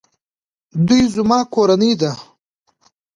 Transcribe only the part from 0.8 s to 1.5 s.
دوی زما